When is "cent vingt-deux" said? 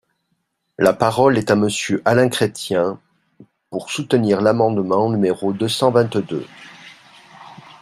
5.69-6.47